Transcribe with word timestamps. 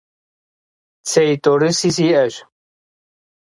Цей 1.09 1.31
тӀорыси 1.43 1.89
сиӀэщ… 1.95 2.33